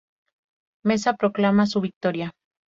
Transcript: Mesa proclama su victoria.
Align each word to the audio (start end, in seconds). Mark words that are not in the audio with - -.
Mesa 0.83 1.13
proclama 1.15 1.67
su 1.67 1.79
victoria. 1.79 2.31